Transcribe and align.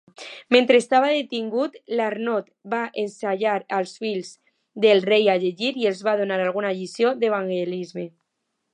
Mentre 0.53 0.77
estava 0.83 1.09
detingut, 1.15 1.75
l'Arnot 1.99 2.47
va 2.75 2.81
ensenyar 3.03 3.59
als 3.81 3.93
fills 4.05 4.33
del 4.87 5.05
rei 5.13 5.31
a 5.35 5.39
llegir 5.47 5.73
i 5.85 5.89
els 5.93 6.05
va 6.09 6.19
donar 6.23 6.43
alguna 6.47 6.77
lliçó 6.81 7.17
d'evangelisme. 7.23 8.13